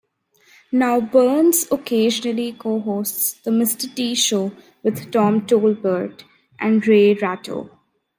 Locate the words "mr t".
3.51-4.15